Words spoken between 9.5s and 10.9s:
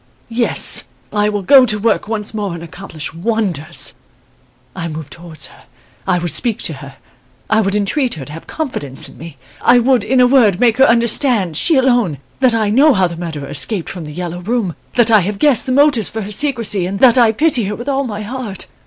I would, in a word, make her